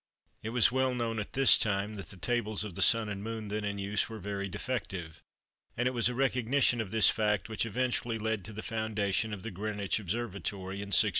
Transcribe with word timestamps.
It 0.41 0.49
was 0.49 0.71
well 0.71 0.95
known 0.95 1.19
at 1.19 1.33
this 1.33 1.59
time 1.59 1.93
that 1.93 2.09
the 2.09 2.17
tables 2.17 2.63
of 2.63 2.73
the 2.73 2.81
Sun 2.81 3.07
and 3.07 3.23
Moon 3.23 3.49
then 3.49 3.63
in 3.63 3.77
use 3.77 4.09
were 4.09 4.17
very 4.17 4.49
defective, 4.49 5.21
and 5.77 5.87
it 5.87 5.93
was 5.93 6.09
a 6.09 6.15
recognition 6.15 6.81
of 6.81 6.89
this 6.89 7.11
fact 7.11 7.49
which 7.49 7.67
eventually 7.67 8.17
led 8.17 8.43
to 8.45 8.51
the 8.53 8.63
foundation 8.63 9.31
of 9.31 9.43
the 9.43 9.51
Greenwich 9.51 9.99
Observatory 9.99 10.77
in 10.77 10.87
1675. 10.89 11.09